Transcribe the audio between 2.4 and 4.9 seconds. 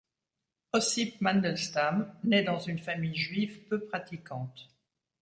dans une famille juive peu pratiquante.